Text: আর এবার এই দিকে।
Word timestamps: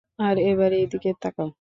আর 0.19 0.35
এবার 0.43 0.71
এই 0.73 0.85
দিকে। 0.91 1.09